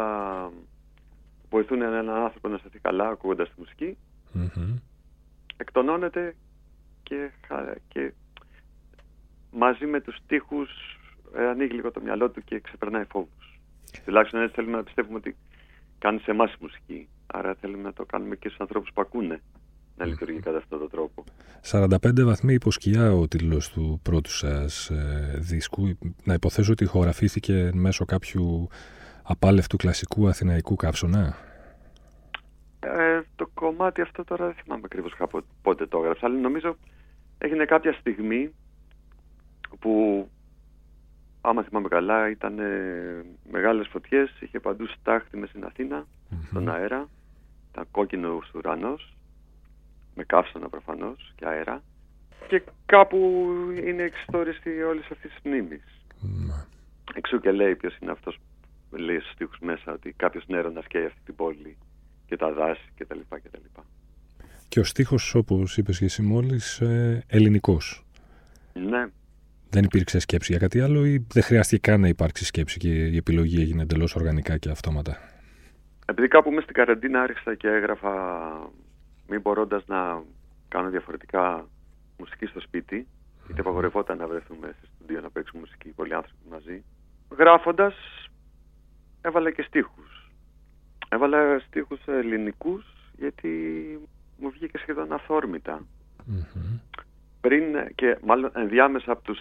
βοηθούν 1.50 1.82
έναν 1.82 2.10
άνθρωπο 2.10 2.48
να 2.48 2.54
αισθανθεί 2.54 2.78
καλά 2.78 3.08
ακούγοντας 3.08 3.48
τη 3.48 3.54
μουσική, 3.60 3.96
Μμμ. 4.32 4.76
εκτονώνεται 5.56 6.36
και, 7.02 7.30
χα- 7.46 7.74
και 7.88 8.12
μαζί 9.52 9.86
με 9.86 10.00
τους 10.00 10.16
στίχους 10.16 10.70
ε, 11.34 11.46
ανοίγει 11.48 11.72
λίγο 11.74 11.90
το 11.90 12.00
μυαλό 12.00 12.30
του 12.30 12.42
και 12.44 12.60
ξεπερνάει 12.60 13.04
φόβους. 13.04 13.60
Τουλάχιστον 14.04 14.40
έτσι 14.42 14.54
θέλουμε 14.54 14.76
να 14.76 14.82
πιστεύουμε 14.82 15.16
ότι 15.16 15.36
κάνει 15.98 16.18
σε 16.18 16.30
εμάς 16.30 16.52
η 16.52 16.56
μουσική. 16.60 17.08
Άρα 17.26 17.54
θέλουμε 17.54 17.82
να 17.82 17.92
το 17.92 18.04
κάνουμε 18.04 18.36
και 18.36 18.48
στους 18.48 18.60
ανθρώπους 18.60 18.90
που 18.94 19.00
ακούνε 19.00 19.40
να 19.96 20.04
λειτουργεί 20.04 20.38
κατά 20.38 20.58
αυτόν 20.58 20.78
τον 20.78 20.90
τρόπο. 20.90 21.24
45 21.70 22.24
βαθμοί 22.24 22.54
υποσκιά 22.54 23.12
ο 23.12 23.28
τίτλος 23.28 23.70
του 23.70 24.00
πρώτου 24.02 24.30
σας 24.30 24.90
ε, 24.90 25.36
δίσκου. 25.38 25.98
Να 26.24 26.34
υποθέσω 26.34 26.72
ότι 26.72 26.84
ηχογραφήθηκε 26.84 27.70
μέσω 27.74 28.04
κάποιου 28.04 28.68
απάλευτου 29.22 29.76
κλασικού 29.76 30.28
αθηναϊκού 30.28 30.76
καύσωνα. 30.76 31.36
Ε, 32.80 33.20
το 33.36 33.50
κομμάτι 33.54 34.00
αυτό 34.00 34.24
τώρα 34.24 34.44
δεν 34.46 34.54
θυμάμαι 34.54 34.82
ακριβώς 34.84 35.14
κάπου 35.14 35.42
πότε 35.62 35.86
το 35.86 35.98
έγραψα, 35.98 36.26
αλλά 36.26 36.38
νομίζω 36.38 36.76
έγινε 37.38 37.64
κάποια 37.64 37.92
στιγμή 37.92 38.54
που 39.78 40.28
άμα 41.40 41.62
θυμάμαι 41.62 41.88
καλά 41.88 42.30
ήταν 42.30 42.58
ε, 42.58 43.24
μεγάλες 43.50 43.88
φωτιές, 43.88 44.30
είχε 44.40 44.60
παντού 44.60 44.86
στάχτη 44.86 45.36
μες 45.36 45.48
στην 45.48 45.64
Αθήνα, 45.64 46.06
στον 46.46 46.68
αέρα, 46.68 47.08
ήταν 47.70 47.86
κόκκινος 47.90 48.52
ουρανός, 48.54 49.15
με 50.16 50.24
καύσωνα 50.24 50.68
προφανώς 50.68 51.32
και 51.36 51.46
αέρα 51.46 51.82
και 52.48 52.62
κάπου 52.86 53.18
είναι 53.86 54.02
εξιστόριστη 54.02 54.82
όλης 54.82 55.10
αυτής 55.10 55.30
της 55.30 55.40
μνήμης. 55.44 56.04
Μα. 56.20 56.66
Εξού 57.14 57.40
και 57.40 57.50
λέει 57.50 57.76
ποιος 57.76 57.96
είναι 58.00 58.10
αυτός 58.10 58.38
που 58.90 58.96
λέει 58.96 59.18
στους 59.18 59.32
στίχους 59.32 59.58
μέσα 59.58 59.92
ότι 59.92 60.12
κάποιος 60.16 60.44
νέρονας 60.46 60.86
καίει 60.86 61.04
αυτή 61.04 61.20
την 61.24 61.34
πόλη 61.34 61.76
και 62.26 62.36
τα 62.36 62.52
δάση 62.52 62.88
κτλ. 62.98 63.18
κτλ. 63.28 63.80
Και 64.68 64.80
ο 64.80 64.84
στίχος, 64.84 65.34
όπως 65.34 65.76
είπες 65.76 65.98
και 65.98 66.04
εσύ 66.04 66.22
μόλις, 66.22 66.80
ε, 66.80 67.24
ελληνικός. 67.26 68.04
Ναι, 68.72 69.06
Δεν 69.70 69.84
υπήρξε 69.84 70.18
σκέψη 70.18 70.52
για 70.52 70.60
κάτι 70.60 70.80
άλλο 70.80 71.06
ή 71.06 71.26
δεν 71.32 71.42
χρειάστηκε 71.42 71.90
καν 71.90 72.00
να 72.00 72.08
υπάρξει 72.08 72.44
σκέψη 72.44 72.78
και 72.78 72.88
η 72.88 73.16
επιλογή 73.16 73.60
έγινε 73.60 73.82
εντελώς 73.82 74.14
οργανικά 74.16 74.58
και 74.58 74.70
αυτόματα; 74.70 75.18
επειδή 76.06 76.28
κάπου 76.28 76.50
μέσα 76.50 76.62
στην 76.62 76.74
καραντίνα 76.74 77.22
άρχισα 77.22 77.54
και 77.54 77.68
έγραφα 77.68 78.12
μην 79.28 79.40
μπορώντας 79.40 79.86
να 79.86 80.22
κάνω 80.68 80.88
διαφορετικά 80.88 81.66
μουσική 82.18 82.46
στο 82.46 82.60
σπίτι 82.60 83.06
είτε 83.50 83.60
απαγορευόταν 83.60 84.18
να 84.18 84.26
βρεθούμε 84.26 84.74
σε 84.80 84.88
στούντιο 84.94 85.20
να 85.20 85.30
παίξουμε 85.30 85.60
μουσική 85.60 85.88
πολλοί 85.88 86.14
άνθρωποι 86.14 86.48
μαζί 86.50 86.82
γράφοντας 87.30 87.94
έβαλα 89.20 89.50
και 89.50 89.62
στίχους. 89.62 90.30
Έβαλα 91.08 91.58
στίχους 91.58 92.00
ελληνικούς 92.06 92.84
γιατί 93.18 93.48
μου 94.38 94.50
βγήκε 94.50 94.78
σχεδόν 94.78 95.12
αθόρμητα. 95.12 95.86
Μμμ. 96.24 96.78
πριν 97.40 97.64
και 97.94 98.18
μάλλον 98.24 98.50
ενδιάμεσα 98.54 99.12
από 99.12 99.22
τους 99.22 99.38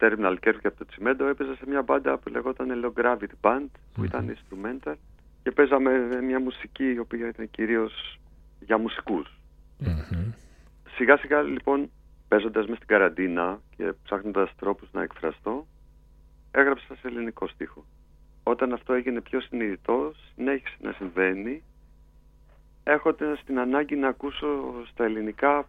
Terminal 0.00 0.36
Care 0.40 0.56
και 0.60 0.66
από 0.66 0.76
το 0.76 0.86
Τσιμέντο 0.86 1.26
έπαιζα 1.26 1.54
σε 1.54 1.64
μια 1.66 1.82
μπάντα 1.82 2.18
που 2.18 2.28
λεγόταν 2.28 2.84
Low 2.84 3.02
Gravity 3.02 3.34
Band 3.40 3.66
που 3.94 4.04
ήταν 4.04 4.36
instrumental 4.36 4.94
και 5.42 5.50
παίζαμε 5.50 6.22
μια 6.22 6.40
μουσική 6.40 6.92
η 6.92 6.98
οποία 6.98 7.28
ήταν 7.28 7.50
κυρίως 7.50 8.18
για 8.66 8.78
μουσικούς. 8.78 9.38
Μμμ. 9.78 10.32
Σιγά 10.94 11.16
σιγά 11.16 11.42
λοιπόν 11.42 11.90
παίζοντας 12.28 12.66
μες 12.66 12.76
στην 12.76 12.88
καραντίνα 12.88 13.60
και 13.76 13.92
ψάχνοντας 14.04 14.50
τρόπους 14.56 14.88
να 14.92 15.02
εκφραστώ 15.02 15.66
έγραψα 16.50 16.94
σε 16.94 17.08
ελληνικό 17.08 17.48
στίχο. 17.48 17.84
Όταν 18.42 18.72
αυτό 18.72 18.92
έγινε 18.92 19.20
πιο 19.20 19.40
συνειδητό 19.40 20.12
συνέχισε 20.34 20.76
να 20.80 20.92
συμβαίνει 20.92 21.62
έχοντας 22.84 23.42
την 23.44 23.58
ανάγκη 23.58 23.96
να 23.96 24.08
ακούσω 24.08 24.46
στα 24.90 25.04
ελληνικά 25.04 25.68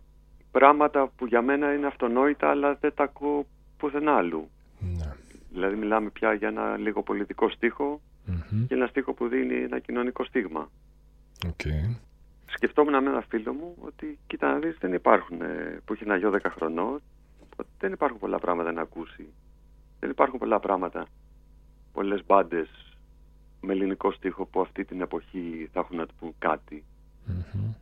πράγματα 0.51 1.07
που 1.07 1.25
για 1.25 1.41
μένα 1.41 1.73
είναι 1.73 1.87
αυτονόητα 1.87 2.49
αλλά 2.49 2.75
δεν 2.75 2.93
τα 2.95 3.03
ακούω 3.03 3.45
πουθενά 3.77 4.15
αλλού. 4.15 4.49
Ναι. 4.79 5.13
Δηλαδή 5.51 5.75
μιλάμε 5.75 6.09
πια 6.09 6.33
για 6.33 6.47
ένα 6.47 6.77
λίγο 6.77 7.03
πολιτικό 7.03 7.49
στίχο 7.49 8.01
Μμμ. 8.25 8.65
και 8.67 8.73
ένα 8.73 8.87
στίχο 8.87 9.13
που 9.13 9.27
δίνει 9.27 9.55
ένα 9.55 9.79
κοινωνικό 9.79 10.23
στίγμα. 10.23 10.69
Οκ. 11.47 11.61
Σκεφτόμουν 12.55 13.03
με 13.03 13.09
ένα 13.09 13.21
φίλο 13.21 13.53
μου 13.53 13.75
ότι 13.79 14.19
κοίτα 14.27 14.51
να 14.51 14.59
δεις 14.59 14.77
δεν 14.79 14.93
υπάρχουν, 14.93 15.41
ε, 15.41 15.81
που 15.85 15.93
έχει 15.93 16.03
ένα 16.03 16.15
γιο 16.15 16.31
10 16.31 16.37
χρονών, 16.49 17.01
ότι 17.57 17.69
δεν 17.79 17.91
υπάρχουν 17.91 18.19
πολλά 18.19 18.39
πράγματα 18.39 18.71
να 18.71 18.81
ακούσει. 18.81 19.33
Δεν 19.99 20.09
υπάρχουν 20.09 20.39
πολλά 20.39 20.59
πράγματα, 20.59 21.05
πολλές 21.93 22.25
μπάντες 22.25 22.97
με 23.61 23.73
ελληνικό 23.73 24.11
στίχο 24.11 24.45
που 24.45 24.61
αυτή 24.61 24.85
την 24.85 25.01
εποχή 25.01 25.69
θα 25.73 25.79
έχουν 25.79 25.97
να 25.97 26.05
του 26.05 26.13
πουν 26.19 26.35
κάτι. 26.39 26.83
Μμμ. 27.25 27.73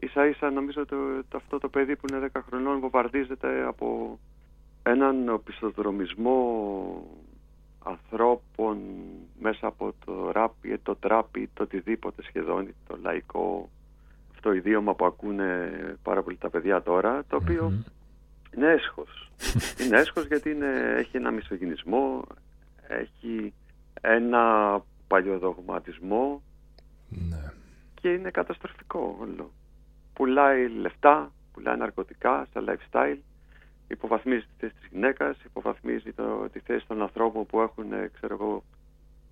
Ίσα 0.00 0.26
ίσα 0.26 0.50
νομίζω 0.50 0.86
το, 0.86 0.96
το, 1.28 1.36
αυτό 1.36 1.58
το 1.58 1.68
παιδί 1.68 1.96
που 1.96 2.06
είναι 2.10 2.28
10 2.32 2.40
χρονών 2.46 2.80
βομβαρδίζεται 2.80 3.64
από 3.66 4.18
έναν 4.82 5.28
οπισθοδρομισμό 5.28 6.40
ανθρώπων 7.84 8.78
μέσα 9.40 9.66
από 9.66 9.94
το 10.04 10.30
ράπ 10.30 10.64
ή 10.64 10.78
το 10.78 10.96
τράπ 10.96 11.36
ή 11.36 11.48
το 11.54 11.62
οτιδήποτε 11.62 12.22
σχεδόν, 12.22 12.74
το 12.86 12.98
λαϊκό 13.02 13.70
αυτό 14.38 14.52
ιδίωμα 14.52 14.94
που 14.94 15.04
ακούνε 15.04 15.70
πάρα 16.02 16.22
πολύ 16.22 16.36
τα 16.36 16.50
παιδιά 16.50 16.82
τώρα, 16.82 17.24
το 17.28 17.36
οποιο 17.36 17.72
είναι 18.56 18.66
έσχος. 18.72 19.30
είναι 19.82 19.98
έσχος 19.98 20.26
γιατί 20.26 20.50
είναι, 20.50 20.94
έχει 20.96 21.16
ένα 21.16 21.30
μισογυνισμό, 21.30 22.24
έχει 22.88 23.52
ένα 24.00 24.44
παλιοδογματισμό 25.06 26.42
Ναι. 27.08 27.52
και 28.00 28.12
είναι 28.12 28.30
καταστροφικό 28.30 29.16
όλο. 29.20 29.50
Πουλάει 30.12 30.68
λεφτά, 30.68 31.32
πουλάει 31.52 31.76
ναρκωτικά 31.76 32.46
στα 32.50 32.62
lifestyle, 32.66 33.18
υποβαθμίζει 33.88 34.40
τη 34.44 34.52
θέση 34.58 34.74
της 34.80 34.88
γυναίκας, 34.92 35.36
υποβαθμίζει 35.44 36.12
το, 36.12 36.48
τη 36.52 36.58
θέση 36.58 36.86
των 36.86 37.02
ανθρώπων 37.02 37.46
που 37.46 37.60
έχουν, 37.60 37.92
ε, 37.92 38.10
ξέρω 38.14 38.34
εγώ, 38.34 38.64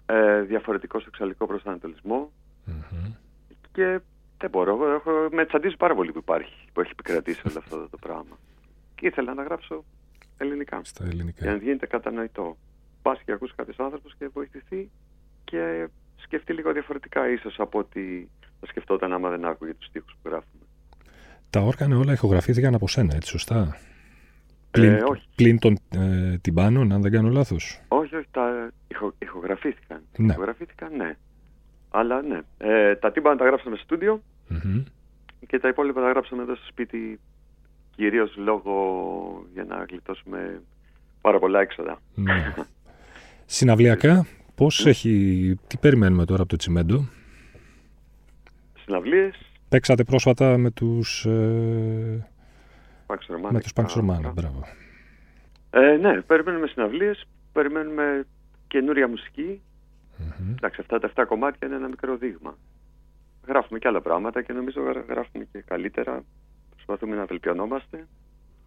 ε, 0.06 0.40
διαφορετικό 0.40 1.00
σεξουαλικό 1.00 1.46
προσανατολισμό 1.46 2.32
Μμμ. 2.64 3.12
και 3.72 4.00
δεν 4.38 4.50
μπορώ, 4.50 4.72
εγώ 4.74 4.90
έχω, 4.92 5.10
με 5.32 5.46
τσαντίζει 5.46 5.76
πάρα 5.76 5.94
πολύ 5.94 6.12
που 6.12 6.18
υπάρχει, 6.18 6.54
που 6.72 6.80
έχει 6.80 6.90
επικρατήσει 6.92 7.40
όλο 7.48 7.58
αυτό 7.58 7.88
το 7.90 7.96
πράγμα. 7.96 8.38
Και 8.94 9.06
ήθελα 9.06 9.34
να 9.34 9.42
γράψω 9.42 9.84
ελληνικά, 10.36 10.80
Στα 10.84 11.02
για 11.04 11.12
ελληνικά. 11.12 11.46
να 11.50 11.56
γίνεται 11.56 11.86
κατανοητό. 11.86 12.56
Πας 13.02 13.20
και 13.24 13.32
ακούσει 13.32 13.52
κάποιος 13.56 13.78
άνθρωπος 13.78 14.14
και 14.18 14.28
βοηθηθεί 14.32 14.90
και 15.44 15.88
σκεφτεί 16.16 16.52
λίγο 16.52 16.72
διαφορετικά 16.72 17.28
ίσως 17.30 17.54
από 17.58 17.78
ότι 17.78 18.28
θα 18.60 18.66
σκεφτόταν 18.66 19.12
άμα 19.12 19.30
δεν 19.30 19.44
άκουγε 19.44 19.74
τους 19.74 19.86
στίχους 19.86 20.12
που 20.22 20.28
γράφουμε. 20.28 20.62
Τα 21.50 21.60
όργανα 21.60 21.98
όλα 21.98 22.12
ηχογραφήθηκαν 22.12 22.74
από 22.74 22.88
σένα, 22.88 23.14
έτσι 23.14 23.30
σωστά; 23.30 23.76
Ε, 24.70 24.80
Πλην, 24.80 25.02
όχι. 25.08 25.28
πλην 25.36 25.58
των 25.58 25.76
ε, 25.94 26.38
τυμπάνων, 26.38 26.92
αν 26.92 27.02
δεν 27.02 27.12
κάνω 27.12 27.28
λάθος; 27.28 27.80
Όχι, 27.88 28.16
όχι, 28.16 28.26
τα 28.30 28.70
ηχο, 28.88 29.14
ηχογραφήθηκαν. 29.18 30.02
Ναι. 30.16 30.32
Ηχογραφήθηκαν, 30.32 30.96
ναι. 30.96 31.16
Αλλά 31.98 32.22
ναι. 32.22 32.40
Ε, 32.58 32.94
τα 32.94 33.12
τύμπανα 33.12 33.36
τα 33.36 33.44
γράψαμε 33.44 33.76
στο 33.76 33.84
στούντιο 33.84 34.22
Μμμ. 34.48 34.82
και 35.46 35.58
τα 35.58 35.68
υπόλοιπα 35.68 36.00
τα 36.00 36.08
γράψαμε 36.08 36.42
εδώ 36.42 36.54
στο 36.54 36.66
σπίτι 36.66 37.20
κυρίως 37.96 38.36
λόγω 38.36 38.74
για 39.52 39.64
να 39.64 39.84
γλιτώσουμε 39.90 40.62
πάρα 41.20 41.38
πολλά 41.38 41.60
έξοδα. 41.60 41.98
Ναι. 42.14 42.54
Συναυλιακά, 43.46 44.26
πώς 44.54 44.86
έχει... 44.86 45.54
Τι 45.66 45.76
περιμένουμε 45.78 46.24
τώρα 46.24 46.40
από 46.40 46.50
το 46.50 46.56
Τσιμέντο; 46.56 47.08
Συναυλίες, 48.84 49.34
Παίξατε 49.68 50.04
πρόσφατα 50.04 50.58
με 50.58 50.70
τους, 50.70 51.24
ε, 51.24 52.26
Pax 53.06 53.14
Romana. 53.14 53.50
με 53.50 53.60
τους 53.60 53.72
και 53.72 53.82
Pax 53.82 53.86
τα- 53.86 54.00
Romana, 54.00 54.32
μπράβο. 54.34 54.64
Ε, 55.70 55.96
ναι, 55.96 56.20
περιμένουμε 56.20 56.66
συναυλίες, 56.66 57.26
περιμένουμε 57.52 58.26
καινούρια 58.68 59.08
μουσική. 59.08 59.60
Μμμ. 60.38 60.50
Εντάξει, 60.50 60.80
αυτά 60.80 60.98
τα 60.98 61.10
7 61.14 61.24
κομμάτια 61.28 61.66
είναι 61.66 61.76
ένα 61.76 61.88
μικρό 61.88 62.16
δείγμα. 62.16 62.56
Γράφουμε 63.46 63.78
και 63.78 63.88
άλλα 63.88 64.00
πράγματα 64.00 64.42
και 64.42 64.52
νομίζω 64.52 64.82
γρα- 64.82 65.04
γράφουμε 65.08 65.44
και 65.52 65.60
καλύτερα. 65.66 66.24
Προσπαθούμε 66.70 67.16
να 67.16 67.24
βελτιωνόμαστε, 67.24 68.06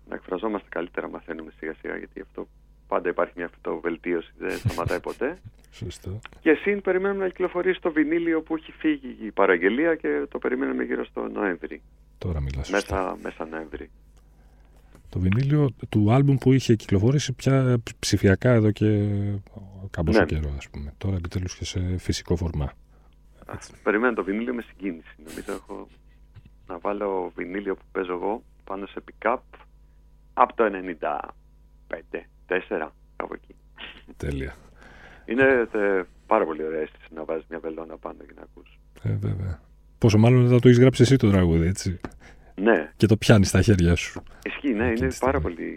να 0.09 0.15
εκφραζόμαστε 0.15 0.67
καλύτερα, 0.69 1.09
μαθαίνουμε 1.09 1.51
σιγά 1.57 1.73
σιγά, 1.73 1.97
γιατί 1.97 2.21
αυτό 2.21 2.47
πάντα 2.87 3.09
υπάρχει 3.09 3.33
μια 3.35 3.45
αυτοβελτίωση, 3.45 4.31
δεν 4.37 4.57
σταματάει 4.57 4.99
ποτέ. 4.99 5.37
Σωστό. 5.71 6.19
Και 6.41 6.53
συν 6.53 6.81
περιμένουμε 6.81 7.23
να 7.23 7.29
κυκλοφορήσει 7.29 7.81
το 7.81 7.91
βινίλιο 7.91 8.41
που 8.41 8.55
έχει 8.55 8.71
φύγει 8.71 9.17
η 9.21 9.31
παραγγελία 9.31 9.95
και 9.95 10.25
το 10.29 10.37
περιμένουμε 10.39 10.83
γύρω 10.83 11.05
στο 11.05 11.27
Νοέμβρη, 11.27 11.81
Τώρα 12.17 12.41
μιλάς 12.41 12.67
σωστά. 12.67 12.95
μέσα, 13.01 13.17
μέσα 13.21 13.45
Νοέμβρη. 13.45 13.89
Το 15.09 15.19
βινίλιο 15.19 15.69
του 15.89 16.11
άλμπουμ 16.13 16.35
που 16.37 16.53
είχε 16.53 16.75
κυκλοφορήσει 16.75 17.33
πια 17.33 17.77
ψηφιακά 17.99 18.49
εδώ 18.51 18.71
και 18.71 19.07
κάμποσο 19.89 20.19
Ναι. 20.19 20.25
καιρό, 20.25 20.53
ας 20.57 20.69
πούμε. 20.69 20.93
Τώρα 20.97 21.15
επιτέλους 21.15 21.55
και 21.55 21.65
σε 21.65 21.97
φυσικό 21.97 22.35
φορμά. 22.35 22.71
Περιμένω 23.83 24.13
το 24.13 24.23
βινίλιο 24.23 24.53
με 24.53 24.61
συγκίνηση. 24.61 25.15
Νομίζω 25.27 25.51
έχω 25.51 25.87
να 26.67 26.77
βάλω 26.79 27.31
βινίλιο 27.35 27.75
που 27.75 27.81
παίζω 27.91 28.13
εγώ 28.13 28.43
πάνω 28.63 28.85
σε 28.85 29.03
pick-up 29.05 29.37
από 30.33 30.55
το 30.55 30.63
95, 30.63 32.25
4, 32.47 32.91
κάπου 33.15 33.33
εκεί. 33.33 33.55
Τέλεια. 34.17 34.55
Είναι 35.25 35.67
ε, 35.73 36.01
πάρα 36.27 36.45
πολύ 36.45 36.63
ωραία 36.63 36.79
αίσθηση 36.81 37.07
να 37.15 37.23
βάζεις 37.23 37.45
μια 37.49 37.59
βελόνα 37.59 37.97
πάνω 37.97 38.17
και 38.27 38.33
να 38.35 38.41
ακούς. 38.41 38.79
Ε, 39.03 39.15
βέβαια. 39.15 39.59
Πόσο 39.97 40.17
μάλλον 40.17 40.41
δεν 40.41 40.49
θα 40.51 40.59
το 40.59 40.67
έχεις 40.67 40.79
γράψει 40.79 41.01
εσύ 41.01 41.15
το 41.15 41.29
τραγούδι, 41.31 41.67
έτσι. 41.67 41.99
Ναι, 42.61 42.91
Και 42.97 43.05
το 43.05 43.17
πιάνει 43.17 43.45
στα 43.45 43.61
χέρια 43.61 43.95
σου. 43.95 44.23
ισχύει, 44.45 44.73
ναι, 44.73 44.83
Εκείνη 44.83 44.99
είναι 44.99 45.07
τη 45.07 45.17
πάρα 45.19 45.37
στιγμή. 45.39 45.55
πολύ 45.55 45.71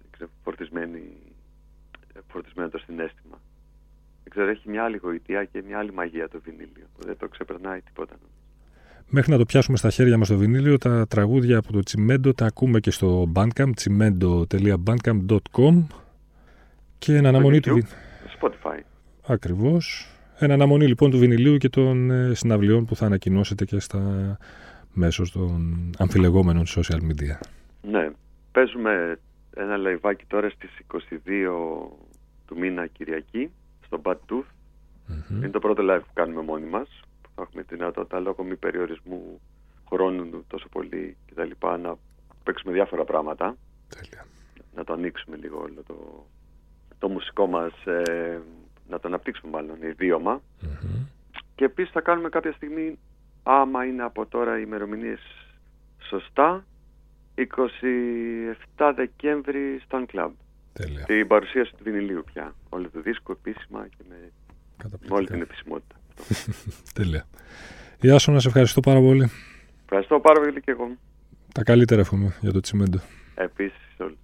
δεν 0.00 0.08
ξέρω, 0.10 0.30
φορτισμένη, 0.44 1.02
φορτισμένο 2.32 2.68
το 2.68 2.78
συνέστημα. 2.78 3.40
Δεν 4.22 4.30
ξέρω, 4.32 4.48
έχει 4.48 4.68
μια 4.68 4.84
άλλη 4.84 4.96
γοητεία 5.02 5.44
και 5.44 5.62
μια 5.66 5.78
άλλη 5.78 5.92
μαγεία 5.92 6.28
το 6.28 6.40
βινίλιο. 6.44 6.86
που 6.96 7.04
Δεν 7.06 7.16
το 7.16 7.28
ξεπερνάει 7.28 7.80
τίποτα. 7.80 8.14
Μέχρι 9.12 9.30
να 9.32 9.38
το 9.38 9.44
πιάσουμε 9.44 9.76
στα 9.76 9.90
χέρια 9.90 10.18
μας 10.18 10.28
το 10.28 10.36
βινίλιο, 10.36 10.78
τα 10.78 11.06
τραγούδια 11.06 11.58
από 11.58 11.72
το 11.72 11.80
Τσιμέντο 11.80 12.34
τα 12.34 12.46
ακούμε 12.46 12.80
και 12.80 12.90
στο 12.90 13.32
Bandcamp, 13.34 13.70
τσιμέντο.bandcamp.com 13.74 15.84
και 16.98 17.14
εν 17.16 17.26
αναμονή 17.26 17.60
του 17.60 17.70
YouTube. 17.70 17.74
βι... 17.74 17.82
Spotify. 18.40 18.78
Ακριβώς. 19.26 20.08
Εν 20.38 20.50
αναμονή 20.50 20.86
λοιπόν 20.86 21.10
του 21.10 21.18
βινιλίου 21.18 21.56
και 21.56 21.68
των 21.68 22.10
ε, 22.10 22.34
συναυλιών 22.34 22.84
που 22.84 22.96
θα 22.96 23.06
ανακοινώσετε 23.06 23.64
και 23.64 23.78
στα 23.80 24.36
μέσω 24.92 25.24
των 25.32 25.90
αμφιλεγόμενων 25.98 26.64
social 26.66 27.00
media. 27.00 27.38
Ναι, 27.82 28.10
παίζουμε 28.52 29.18
ένα 29.54 29.76
λαϊβάκι 29.76 30.24
τώρα 30.26 30.50
στις 30.50 30.70
22 30.92 31.08
του 32.46 32.58
μήνα 32.58 32.86
Κυριακή 32.86 33.50
στο 33.84 34.00
Bad 34.04 34.16
Tooth. 34.28 34.44
Μμμ. 35.06 35.36
Είναι 35.36 35.48
το 35.48 35.58
πρώτο 35.58 35.82
live 35.86 36.00
που 36.06 36.12
κάνουμε 36.12 36.42
μόνοι 36.42 36.66
μας. 36.66 36.88
Που 37.22 37.28
θα 37.34 37.42
έχουμε 37.42 37.62
τη 37.62 37.74
δυνατότητα 37.74 38.20
λόγω 38.20 38.42
μη 38.42 38.56
περιορισμού 38.56 39.40
χρόνου 39.88 40.44
τόσο 40.46 40.68
πολύ 40.68 41.16
κτλ. 41.26 41.50
να 41.82 41.96
παίξουμε 42.42 42.72
διάφορα 42.72 43.04
πράγματα. 43.04 43.56
Τέλεια. 43.88 44.26
Να 44.74 44.84
το 44.84 44.92
ανοίξουμε 44.92 45.36
λίγο 45.36 45.58
όλο 45.60 45.82
το, 45.86 46.26
το 46.98 47.08
μουσικό 47.08 47.46
μας, 47.46 47.72
ε, 47.86 48.40
να 48.88 49.00
το 49.00 49.08
αναπτύξουμε 49.08 49.50
μάλλον 49.52 49.82
ιδίωμα. 49.82 50.42
Μμμ. 50.60 51.06
Και 51.54 51.64
επίσης 51.64 51.92
θα 51.92 52.00
κάνουμε 52.00 52.28
κάποια 52.28 52.52
στιγμή, 52.52 52.98
άμα 53.42 53.84
είναι 53.84 54.02
από 54.02 54.26
τώρα 54.26 54.58
οι 54.58 54.62
ημερομηνίες 54.66 55.20
σωστά, 56.08 56.64
27 58.76 58.92
Δεκέμβρη 58.96 59.80
στο 59.84 60.04
Club. 60.12 60.30
Τέλεια. 60.72 61.04
Την 61.04 61.26
παρουσίαση 61.26 61.70
του 61.76 61.82
βινιλίου 61.82 62.24
πια. 62.32 62.54
Όλο 62.68 62.90
το 62.90 63.00
δίσκο 63.00 63.32
επίσημα 63.32 63.86
και 63.88 64.04
με, 64.08 64.14
με 64.14 64.88
όλη 65.08 65.26
την 65.26 65.36
Καταπληκτικά. 65.36 65.36
επισημότητα. 65.36 65.94
Τέλεια. 66.94 67.26
Γεια 68.00 68.18
σου, 68.18 68.32
να 68.32 68.40
σε 68.40 68.48
ευχαριστώ 68.48 68.80
πάρα 68.80 69.00
πολύ. 69.00 69.30
Ευχαριστώ 69.82 70.20
πάρα 70.20 70.40
πολύ 70.40 70.60
και 70.60 70.70
εγώ. 70.70 70.88
Τα 71.54 71.62
καλύτερα 71.62 72.00
εύχομαι 72.00 72.36
για 72.40 72.52
το 72.52 72.60
Τσιμέντο. 72.60 72.98
Επίσης 73.34 73.94
όλους. 73.98 74.18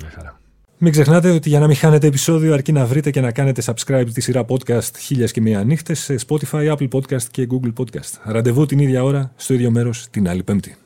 Μια 0.00 0.10
χαρά. 0.10 0.40
Μην 0.84 0.92
ξεχνάτε 0.92 1.30
ότι 1.30 1.48
για 1.48 1.58
να 1.58 1.66
μην 1.66 1.76
χάνετε 1.76 2.06
επεισόδιο 2.06 2.52
αρκεί 2.52 2.72
να 2.72 2.86
βρείτε 2.86 3.10
και 3.10 3.20
να 3.20 3.32
κάνετε 3.32 3.62
subscribe 3.64 4.06
τη 4.14 4.20
σειρά 4.20 4.44
podcast 4.48 4.96
χίλιας 4.98 5.32
και 5.32 5.40
μία 5.40 5.64
νύχτες 5.64 5.98
σε 5.98 6.16
Spotify, 6.26 6.76
Apple 6.76 6.88
Podcast 6.88 7.22
και 7.30 7.46
Google 7.50 7.72
Podcast. 7.80 8.20
Ραντεβού 8.24 8.66
την 8.66 8.78
ίδια 8.78 9.04
ώρα, 9.04 9.32
στο 9.36 9.54
ίδιο 9.54 9.70
μέρος, 9.70 10.06
την 10.10 10.28
άλλη 10.28 10.42
πέμπτη. 10.42 10.76